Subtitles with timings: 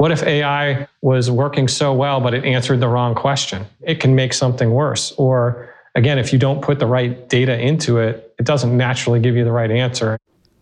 [0.00, 3.66] What if AI was working so well, but it answered the wrong question?
[3.82, 5.12] It can make something worse.
[5.18, 9.36] Or again, if you don't put the right data into it, it doesn't naturally give
[9.36, 10.16] you the right answer.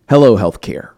[0.09, 0.89] Hello, healthcare.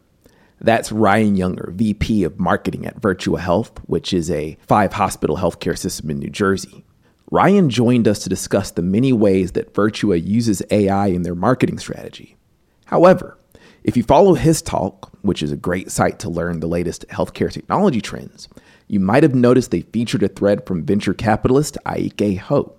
[0.59, 5.77] That's Ryan Younger, VP of Marketing at Virtua Health, which is a five hospital healthcare
[5.77, 6.83] system in New Jersey.
[7.29, 11.77] Ryan joined us to discuss the many ways that Virtua uses AI in their marketing
[11.77, 12.37] strategy.
[12.85, 13.37] However,
[13.83, 18.01] if you follow HIStalk, which is a great site to learn the latest healthcare technology
[18.01, 18.47] trends,
[18.87, 22.75] you might have noticed they featured a thread from venture capitalist Aike Ho.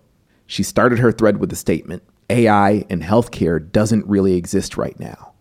[0.46, 5.32] She started her thread with the statement AI in healthcare doesn't really exist right now.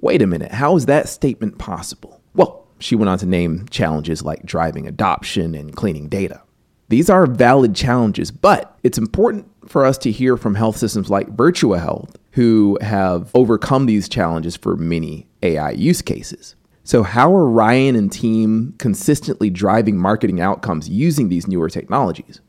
[0.00, 2.20] Wait a minute, how is that statement possible?
[2.34, 6.42] Well, she went on to name challenges like driving adoption and cleaning data.
[6.88, 11.34] These are valid challenges, but it's important for us to hear from health systems like
[11.34, 16.56] Virtua Health who have overcome these challenges for many AI use cases.
[16.82, 22.40] So, how are Ryan and team consistently driving marketing outcomes using these newer technologies?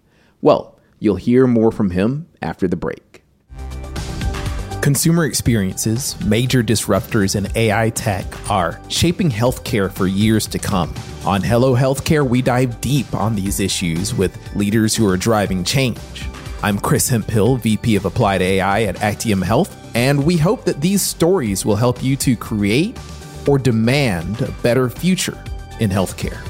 [0.42, 3.24] Well, you'll hear more from him after the break.
[4.82, 10.94] Consumer experiences, major disruptors in AI tech are shaping healthcare for years to come.
[11.26, 16.00] On Hello Healthcare, we dive deep on these issues with leaders who are driving change.
[16.66, 21.00] I'm Chris Hemphill, VP of Applied AI at Actium Health, and we hope that these
[21.00, 22.98] stories will help you to create
[23.48, 25.38] or demand a better future
[25.80, 26.42] in healthcare.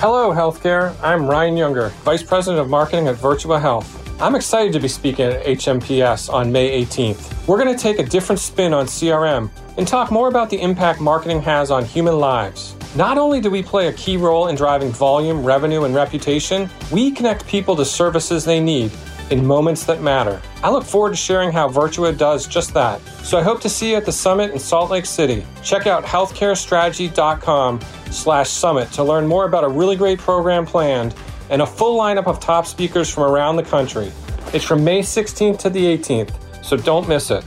[0.00, 0.96] Hello, healthcare.
[1.00, 4.20] I'm Ryan Younger, Vice President of Marketing at Virtua Health.
[4.20, 7.46] I'm excited to be speaking at HMPS on May 18th.
[7.46, 11.00] We're going to take a different spin on CRM and talk more about the impact
[11.00, 12.74] marketing has on human lives.
[12.96, 17.12] Not only do we play a key role in driving volume, revenue, and reputation, we
[17.12, 18.90] connect people to services they need
[19.30, 20.42] in moments that matter.
[20.64, 23.00] I look forward to sharing how Virtua does just that.
[23.22, 25.46] So I hope to see you at the summit in Salt Lake City.
[25.62, 27.80] Check out healthcarestrategy.com
[28.10, 31.14] slash summit to learn more about a really great program planned
[31.48, 34.10] and a full lineup of top speakers from around the country.
[34.52, 37.44] It's from May 16th to the 18th, so don't miss it.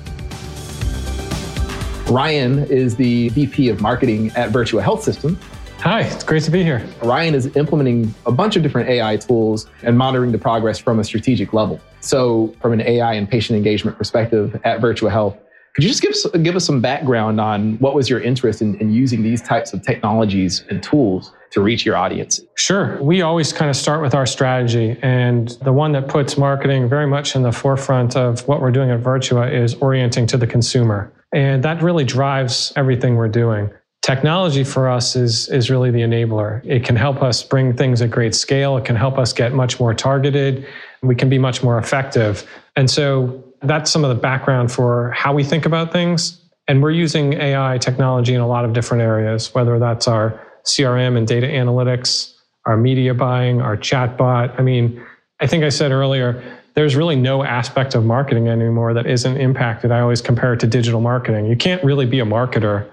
[2.13, 5.35] Ryan is the VP of Marketing at Virtua Health System.
[5.79, 6.87] Hi, it's great to be here.
[7.01, 11.03] Ryan is implementing a bunch of different AI tools and monitoring the progress from a
[11.03, 11.81] strategic level.
[12.01, 15.35] So, from an AI and patient engagement perspective at Virtua Health,
[15.73, 18.75] could you just give us, give us some background on what was your interest in,
[18.75, 22.41] in using these types of technologies and tools to reach your audience?
[22.53, 23.01] Sure.
[23.01, 24.97] We always kind of start with our strategy.
[25.01, 28.91] And the one that puts marketing very much in the forefront of what we're doing
[28.91, 31.11] at Virtua is orienting to the consumer.
[31.33, 33.71] And that really drives everything we're doing.
[34.01, 36.61] Technology for us is, is really the enabler.
[36.65, 38.77] It can help us bring things at great scale.
[38.77, 40.67] It can help us get much more targeted.
[41.01, 42.47] We can be much more effective.
[42.75, 46.39] And so that's some of the background for how we think about things.
[46.67, 51.17] And we're using AI technology in a lot of different areas, whether that's our CRM
[51.17, 52.33] and data analytics,
[52.65, 54.57] our media buying, our chatbot.
[54.59, 55.03] I mean,
[55.39, 56.41] I think I said earlier,
[56.75, 59.91] there's really no aspect of marketing anymore that isn't impacted.
[59.91, 61.45] I always compare it to digital marketing.
[61.45, 62.89] You can't really be a marketer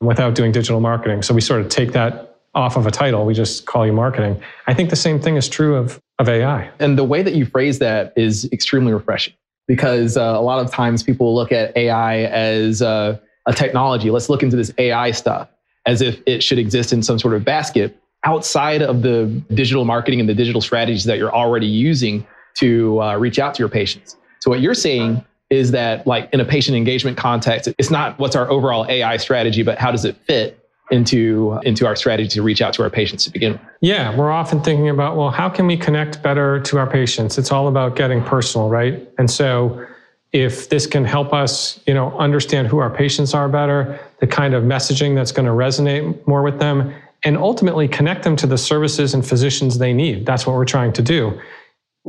[0.00, 1.22] without doing digital marketing.
[1.22, 3.26] So we sort of take that off of a title.
[3.26, 4.40] We just call you marketing.
[4.66, 6.70] I think the same thing is true of, of AI.
[6.78, 9.34] And the way that you phrase that is extremely refreshing
[9.66, 14.10] because uh, a lot of times people look at AI as uh, a technology.
[14.10, 15.48] Let's look into this AI stuff
[15.86, 20.20] as if it should exist in some sort of basket outside of the digital marketing
[20.20, 22.26] and the digital strategies that you're already using
[22.58, 24.16] to uh, reach out to your patients.
[24.40, 28.36] So what you're seeing is that like in a patient engagement context, it's not what's
[28.36, 30.58] our overall AI strategy, but how does it fit
[30.90, 33.60] into into our strategy to reach out to our patients to begin with.
[33.80, 37.38] Yeah, we're often thinking about well, how can we connect better to our patients?
[37.38, 39.06] It's all about getting personal, right?
[39.18, 39.86] And so
[40.32, 44.54] if this can help us, you know, understand who our patients are better, the kind
[44.54, 46.94] of messaging that's going to resonate more with them
[47.24, 50.24] and ultimately connect them to the services and physicians they need.
[50.24, 51.38] That's what we're trying to do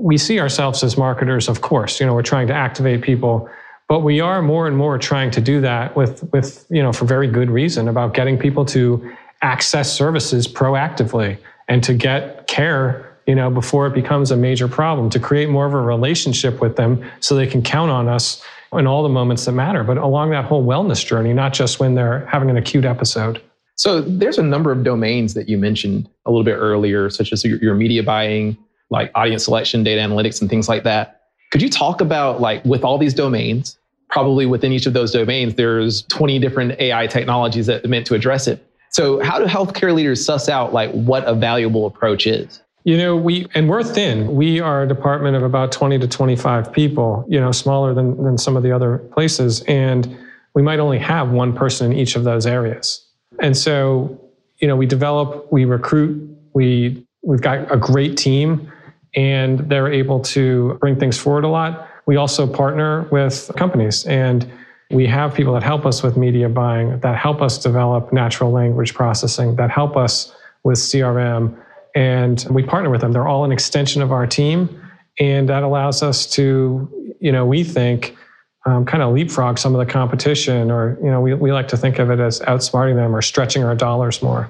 [0.01, 1.99] we see ourselves as marketers, of course.
[1.99, 3.49] You know, we're trying to activate people,
[3.87, 7.05] but we are more and more trying to do that with, with you know, for
[7.05, 9.11] very good reason about getting people to
[9.41, 11.37] access services proactively
[11.67, 15.65] and to get care, you know, before it becomes a major problem, to create more
[15.65, 18.43] of a relationship with them so they can count on us
[18.73, 21.95] in all the moments that matter, but along that whole wellness journey, not just when
[21.95, 23.41] they're having an acute episode.
[23.75, 27.43] So there's a number of domains that you mentioned a little bit earlier, such as
[27.43, 28.57] your, media buying,
[28.89, 31.21] like audience selection, data analytics, and things like that.
[31.51, 33.77] Could you talk about like with all these domains,
[34.09, 38.15] probably within each of those domains, there's 20 different AI technologies that are meant to
[38.15, 38.65] address it.
[38.91, 42.61] So how do healthcare leaders suss out like what a valuable approach is?
[42.85, 44.35] You know, we and we're thin.
[44.35, 48.37] We are a department of about 20 to 25 people, you know, smaller than, than
[48.37, 49.61] some of the other places.
[49.63, 50.17] And
[50.55, 53.05] we might only have one person in each of those areas.
[53.39, 54.19] And so
[54.59, 58.71] you know, we develop, we recruit, we we've got a great team
[59.15, 61.87] and they're able to bring things forward a lot.
[62.05, 64.49] We also partner with companies and
[64.91, 68.93] we have people that help us with media buying, that help us develop natural language
[68.93, 70.33] processing, that help us
[70.63, 71.55] with CRM,
[71.95, 73.11] and we partner with them.
[73.11, 74.81] They're all an extension of our team,
[75.19, 78.15] and that allows us to, you know, we think,
[78.65, 81.77] um, kind of leapfrog some of the competition, or you know, we, we like to
[81.77, 84.49] think of it as outsmarting them or stretching our dollars more.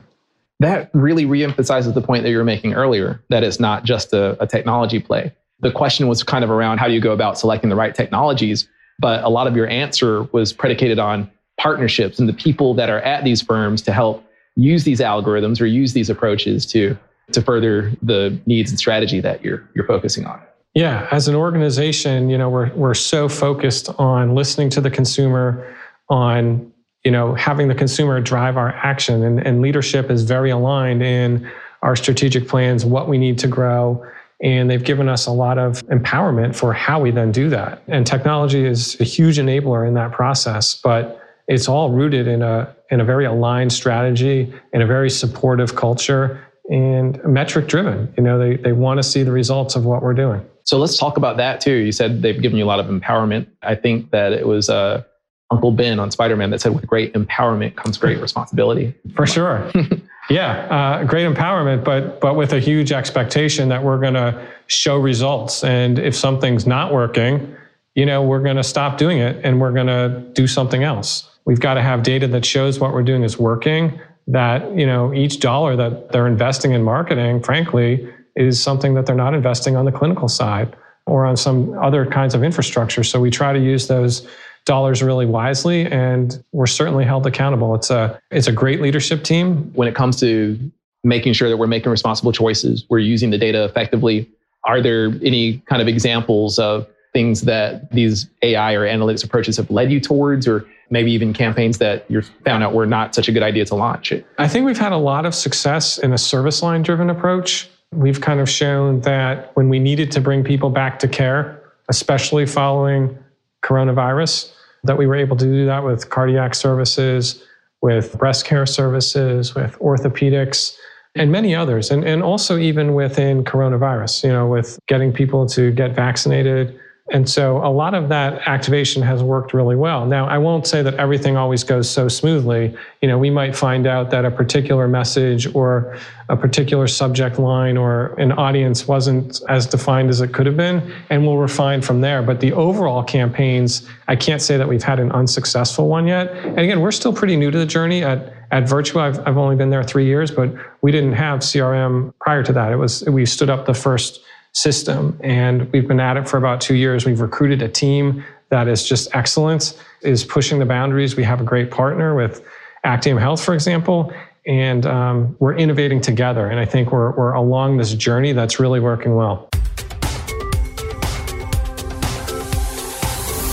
[0.60, 4.42] That really reemphasizes the point that you were making earlier that it's not just a,
[4.42, 5.34] a technology play.
[5.62, 8.68] The question was kind of around how do you go about selecting the right technologies
[9.00, 11.30] but a lot of your answer was predicated on
[11.60, 14.24] partnerships and the people that are at these firms to help
[14.56, 16.98] use these algorithms or use these approaches to
[17.32, 20.40] to further the needs and strategy that you're you're focusing on.
[20.76, 25.76] Yeah, as an organization, you know, we're we're so focused on listening to the consumer,
[26.10, 26.72] on
[27.10, 31.50] you know having the consumer drive our action, and, and leadership is very aligned in
[31.82, 34.06] our strategic plans, what we need to grow,
[34.44, 37.82] and they've given us a lot of empowerment for how we then do that.
[37.88, 42.76] And technology is a huge enabler in that process, but it's all rooted in a
[42.92, 48.14] in a very aligned strategy in a very supportive culture and metric driven.
[48.18, 50.46] You know, they they want to see the results of what we're doing.
[50.62, 51.74] So let's talk about that too.
[51.74, 53.48] You said they've given you a lot of empowerment.
[53.64, 55.06] I think that it was uh,
[55.52, 59.72] Uncle Ben on Spider Man that said, "With great empowerment comes great responsibility." For sure.
[60.30, 64.98] Yeah, uh, great empowerment, but but with a huge expectation that we're going to show
[64.98, 65.64] results.
[65.64, 67.56] And if something's not working,
[67.96, 71.28] you know, we're going to stop doing it and we're going to do something else.
[71.46, 74.00] We've got to have data that shows what we're doing is working.
[74.28, 79.16] That you know, each dollar that they're investing in marketing, frankly, is something that they're
[79.16, 80.76] not investing on the clinical side
[81.08, 83.04] or on some other kinds of infrastructure.
[83.04, 84.28] So we try to use those
[84.70, 87.74] dollars really wisely and we're certainly held accountable.
[87.74, 89.72] It's a it's a great leadership team.
[89.74, 90.72] When it comes to
[91.04, 94.30] making sure that we're making responsible choices we're using the data effectively.
[94.66, 99.72] Are there any kind of examples of things that these ai or analytics approaches have
[99.72, 103.32] led you towards or maybe even campaigns that you found out were not such a
[103.32, 104.14] good idea to launch?
[104.38, 107.70] I think we've had a lot of success in a service line driven approach.
[107.92, 112.46] We've kind of shown that when we needed to bring people back to care especially
[112.46, 113.18] following
[113.64, 114.52] coronavirus
[114.84, 117.44] that we were able to do that with cardiac services,
[117.82, 120.76] with breast care services, with orthopedics,
[121.16, 121.92] and many others.
[121.92, 126.80] And, and also even within coronavirus, you know, with getting people to get vaccinated,
[127.12, 130.06] and so a lot of that activation has worked really well.
[130.06, 132.76] Now, I won't say that everything always goes so smoothly.
[133.02, 135.98] You know, we might find out that a particular message or
[136.30, 140.94] a particular subject line or an audience wasn't as defined as it could have been,
[141.10, 142.22] and we'll refine from there.
[142.22, 146.32] But the overall campaigns, I can't say that we've had an unsuccessful one yet.
[146.32, 149.02] And again, we're still pretty new to the journey at at Virtua.
[149.02, 150.52] I've, I've only been there three years, but
[150.82, 152.72] we didn't have CRM prior to that.
[152.72, 154.22] It was we stood up the first
[154.54, 155.20] system.
[155.24, 157.06] And we've been at it for about two years.
[157.06, 161.16] We've recruited a team that is just excellent, is pushing the boundaries.
[161.16, 162.44] We have a great partner with
[162.84, 164.12] Actium Health, for example,
[164.48, 166.48] and um, we're innovating together.
[166.48, 169.50] And I think we're, we're along this journey that's really working well.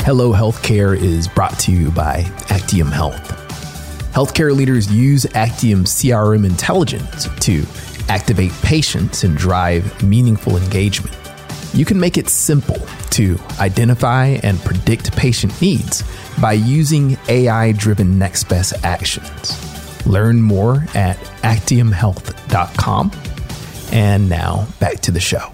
[0.07, 3.33] Hello Healthcare is brought to you by Actium Health.
[4.15, 7.65] Healthcare leaders use Actium CRM intelligence to
[8.09, 11.17] activate patients, and drive meaningful engagement.
[11.75, 12.79] You can make it simple
[13.11, 16.03] to identify and predict patient needs
[16.41, 20.07] by using AI driven next best actions.
[20.07, 23.13] Learn more at actiumhealth.com.
[23.93, 25.53] And now back to the show.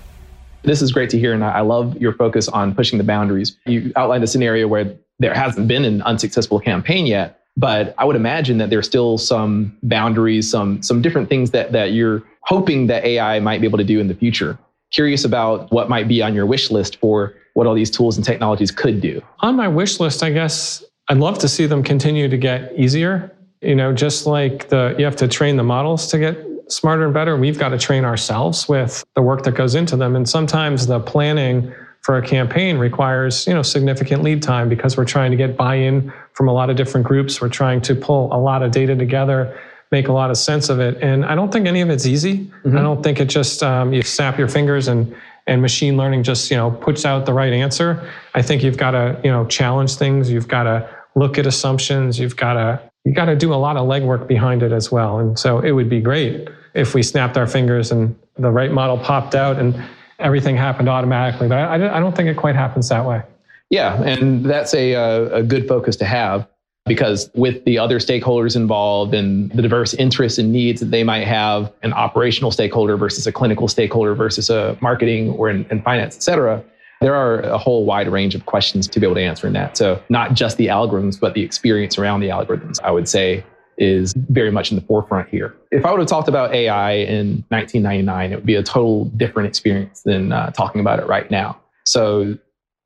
[0.62, 3.56] This is great to hear, and I love your focus on pushing the boundaries.
[3.66, 8.16] You outlined a scenario where there hasn't been an unsuccessful campaign yet, but I would
[8.16, 13.04] imagine that there's still some boundaries, some some different things that that you're hoping that
[13.04, 14.58] AI might be able to do in the future.
[14.90, 18.24] Curious about what might be on your wish list for what all these tools and
[18.24, 19.22] technologies could do.
[19.40, 23.34] On my wish list, I guess I'd love to see them continue to get easier.
[23.60, 27.14] You know, just like the you have to train the models to get smarter and
[27.14, 30.16] better, we've got to train ourselves with the work that goes into them.
[30.16, 35.04] And sometimes the planning for a campaign requires you know significant lead time because we're
[35.04, 37.40] trying to get buy-in from a lot of different groups.
[37.40, 39.58] We're trying to pull a lot of data together
[39.90, 40.96] make a lot of sense of it.
[41.02, 42.38] And i don't think any of it's easy.
[42.38, 42.78] Mm-hmm.
[42.78, 45.14] i don't think it just um, you snap your fingers and
[45.46, 48.08] and machine learning just you know puts out the right answer.
[48.34, 50.30] I think you've got to you know challenge things.
[50.30, 52.18] You've got to look at assumptions.
[52.18, 55.18] You've got to you got to do a lot of legwork behind it as well.
[55.18, 58.96] And so it would be great if we snapped our fingers and the right model
[58.96, 59.74] popped out and
[60.18, 61.48] everything happened automatically.
[61.48, 63.22] But I, I don't think it quite happens that way.
[63.70, 66.46] Yeah, and that's a, uh, a good focus to have.
[66.86, 71.26] because with the other stakeholders involved and the diverse interests and needs that they might
[71.26, 76.16] have, an operational stakeholder versus a clinical stakeholder versus a marketing or in, in finance,
[76.16, 76.62] et cetera,
[77.00, 79.76] there are a whole wide range of questions to be able to answer in that.
[79.76, 83.44] So not just the algorithms, but the experience around the algorithms, I would say
[83.78, 85.54] is very much in the forefront here.
[85.70, 89.48] If I would have talked about AI in 1999, it would be a total different
[89.48, 91.58] experience than uh, talking about it right now.
[91.84, 92.38] So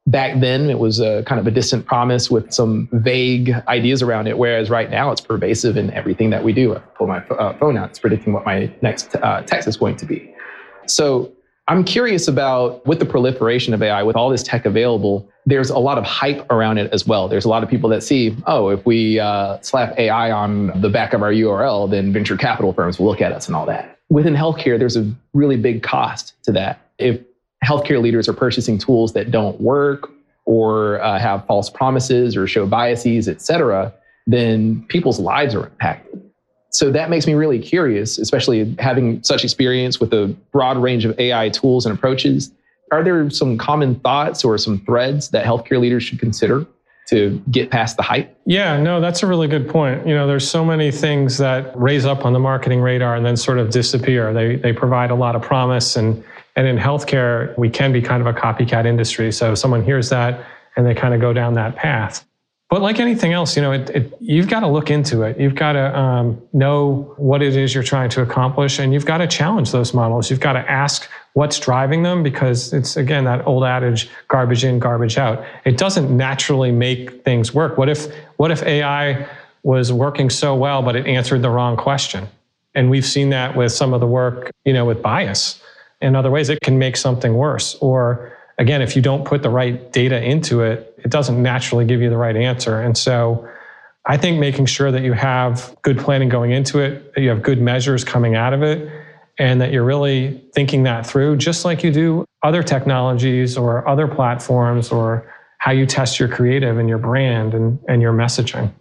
[0.06, 4.28] back then it was a kind of a distant promise with some vague ideas around
[4.28, 7.56] it whereas right now it's pervasive in everything that we do i pull my uh,
[7.58, 10.32] phone out it's predicting what my next uh, text is going to be
[10.86, 11.32] so
[11.68, 15.78] i'm curious about with the proliferation of ai with all this tech available there's a
[15.78, 17.28] lot of hype around it as well.
[17.28, 20.90] There's a lot of people that see oh if we uh, slap ai on the
[20.90, 23.98] back of our url then venture capital firms will look at us and all that.
[24.10, 26.80] Within healthcare there's a really big cost to that.
[26.98, 27.20] If
[27.64, 30.10] healthcare leaders are purchasing tools that don't work
[30.44, 33.92] or uh, have false promises or show biases, et cetera,
[34.26, 36.25] then people's lives are impacted.
[36.76, 41.18] So that makes me really curious, especially having such experience with a broad range of
[41.18, 42.52] AI tools and approaches.
[42.92, 46.66] Are there some common thoughts or some threads that healthcare leaders should consider
[47.08, 48.38] to get past the hype?
[48.44, 50.06] Yeah, no, that's a really good point.
[50.06, 53.38] You know, there's so many things that raise up on the marketing radar and then
[53.38, 54.34] sort of disappear.
[54.34, 56.22] They they provide a lot of promise and
[56.56, 59.32] and in healthcare, we can be kind of a copycat industry.
[59.32, 60.44] So someone hears that
[60.76, 62.26] and they kind of go down that path.
[62.68, 65.38] But like anything else, you know, it, it, you've got to look into it.
[65.38, 69.18] You've got to um, know what it is you're trying to accomplish, and you've got
[69.18, 70.30] to challenge those models.
[70.30, 74.80] You've got to ask what's driving them, because it's again that old adage: garbage in,
[74.80, 75.44] garbage out.
[75.64, 77.78] It doesn't naturally make things work.
[77.78, 79.28] What if what if AI
[79.62, 82.26] was working so well, but it answered the wrong question?
[82.74, 85.62] And we've seen that with some of the work, you know, with bias
[86.00, 87.74] in other ways, it can make something worse.
[87.80, 92.02] Or again, if you don't put the right data into it, it doesn't naturally give
[92.02, 92.80] you the right answer.
[92.80, 93.48] And so
[94.06, 97.44] I think making sure that you have good planning going into it, that you have
[97.44, 98.90] good measures coming out of it,
[99.38, 104.08] and that you're really thinking that through, just like you do other technologies or other
[104.08, 108.72] platforms or how you test your creative and your brand and, and your messaging.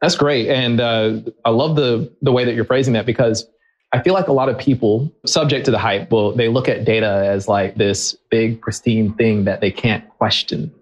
[0.00, 0.48] That's great.
[0.48, 3.46] And uh, I love the, the way that you're phrasing that because
[3.92, 6.84] I feel like a lot of people subject to the hype well, they look at
[6.84, 10.74] data as like this big pristine thing that they can't question.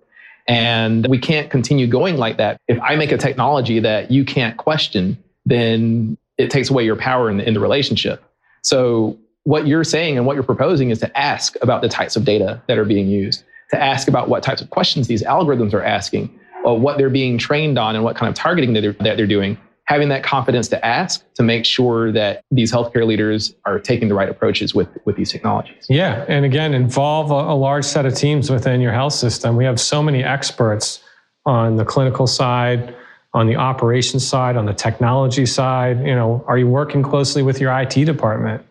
[0.50, 2.60] And we can't continue going like that.
[2.66, 5.16] If I make a technology that you can't question,
[5.46, 8.22] then it takes away your power in the, in the relationship.
[8.62, 12.24] So what you're saying and what you're proposing is to ask about the types of
[12.24, 15.84] data that are being used, to ask about what types of questions these algorithms are
[15.84, 16.28] asking,
[16.64, 19.56] what they're being trained on and what kind of targeting that they're, that they're doing,
[19.90, 24.14] having that confidence to ask to make sure that these healthcare leaders are taking the
[24.14, 25.84] right approaches with, with these technologies.
[25.88, 26.24] Yeah.
[26.28, 29.56] And again, involve a, a large set of teams within your health system.
[29.56, 31.02] We have so many experts
[31.44, 32.94] on the clinical side,
[33.34, 35.98] on the operations side, on the technology side.
[36.06, 38.64] You know, are you working closely with your IT department?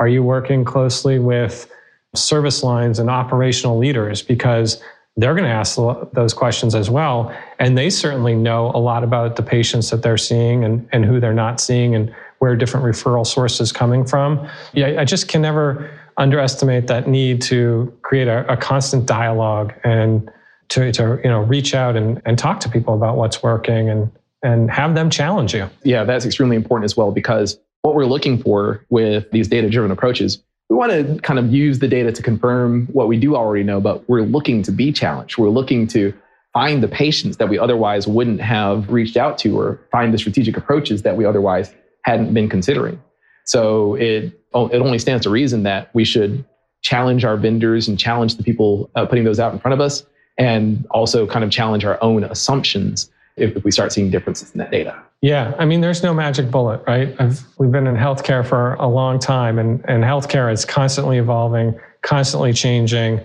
[0.00, 1.70] Are you working closely with
[2.16, 4.22] service lines and operational leaders?
[4.22, 4.82] Because
[5.16, 5.76] they're going to ask
[6.12, 7.34] those questions as well.
[7.58, 11.20] And they certainly know a lot about the patients that they're seeing and, and who
[11.20, 14.48] they're not seeing and where different referral sources coming from.
[14.72, 20.30] Yeah, I just can never underestimate that need to create a, a constant dialogue and
[20.70, 24.10] to, to you know reach out and, and talk to people about what's working and
[24.42, 25.70] and have them challenge you.
[25.84, 29.90] Yeah, that's extremely important as well because what we're looking for with these data driven
[29.90, 33.64] approaches we want to kind of use the data to confirm what we do already
[33.64, 35.36] know, but we're looking to be challenged.
[35.36, 36.12] We're looking to
[36.52, 40.56] find the patients that we otherwise wouldn't have reached out to or find the strategic
[40.56, 43.00] approaches that we otherwise hadn't been considering.
[43.44, 46.44] So it, it only stands to reason that we should
[46.82, 50.04] challenge our vendors and challenge the people uh, putting those out in front of us
[50.38, 54.58] and also kind of challenge our own assumptions if, if we start seeing differences in
[54.58, 55.00] that data.
[55.20, 57.14] Yeah, I mean, there's no magic bullet, right?
[57.18, 61.78] I've, we've been in healthcare for a long time, and, and healthcare is constantly evolving,
[62.02, 63.20] constantly changing.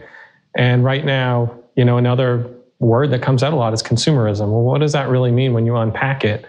[0.55, 2.49] And right now, you know, another
[2.79, 4.49] word that comes out a lot is consumerism.
[4.51, 6.45] Well, what does that really mean when you unpack it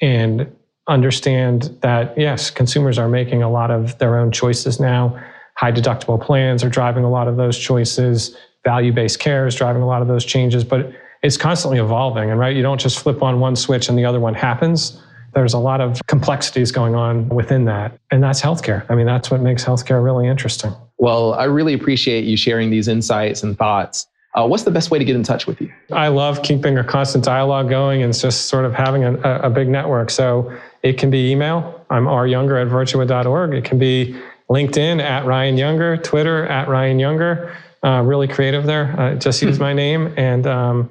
[0.00, 0.54] and
[0.86, 5.18] understand that, yes, consumers are making a lot of their own choices now?
[5.56, 9.82] High deductible plans are driving a lot of those choices, value based care is driving
[9.82, 10.64] a lot of those changes.
[10.64, 12.30] But it's constantly evolving.
[12.30, 15.00] And right, you don't just flip on one switch and the other one happens.
[15.34, 17.96] There's a lot of complexities going on within that.
[18.10, 18.84] And that's healthcare.
[18.90, 20.74] I mean, that's what makes healthcare really interesting.
[20.98, 24.06] Well, I really appreciate you sharing these insights and thoughts.
[24.34, 25.72] Uh, what's the best way to get in touch with you?
[25.92, 29.68] I love keeping a constant dialogue going and just sort of having a, a big
[29.68, 30.10] network.
[30.10, 31.84] So it can be email.
[31.90, 33.54] I'm ryounger at virtua.org.
[33.54, 34.16] It can be
[34.48, 37.56] LinkedIn at Ryan Younger, Twitter at Ryan Younger.
[37.82, 38.94] Uh, really creative there.
[38.98, 40.12] Uh, just use my name.
[40.16, 40.90] And um,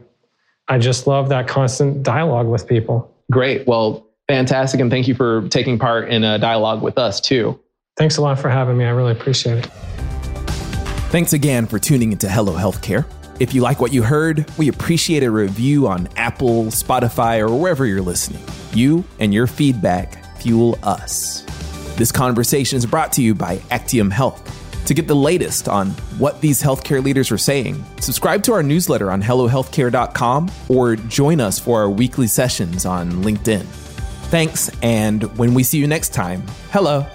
[0.69, 3.11] I just love that constant dialogue with people.
[3.31, 3.67] Great.
[3.67, 4.79] Well, fantastic.
[4.79, 7.59] And thank you for taking part in a dialogue with us too.
[7.97, 8.85] Thanks a lot for having me.
[8.85, 9.65] I really appreciate it.
[11.09, 13.05] Thanks again for tuning into Hello Healthcare.
[13.39, 17.85] If you like what you heard, we appreciate a review on Apple, Spotify, or wherever
[17.85, 18.43] you're listening.
[18.73, 21.41] You and your feedback fuel us.
[21.97, 24.58] This conversation is brought to you by Actium Health.
[24.89, 29.11] To get the latest on what these healthcare leaders are saying, subscribe to our newsletter
[29.11, 33.65] on HelloHealthcare.com or join us for our weekly sessions on LinkedIn.
[34.31, 36.41] Thanks, and when we see you next time,
[36.71, 37.05] hello.